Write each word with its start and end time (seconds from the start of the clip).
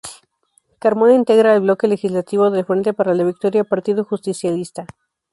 Carmona 0.79 1.13
integra 1.13 1.53
el 1.53 1.61
Bloque 1.61 1.87
legislativo 1.87 2.49
del 2.49 2.65
Frente 2.65 2.91
para 2.91 3.13
la 3.13 3.23
Victoria-Partido 3.23 4.03
Justicialista. 4.03 4.87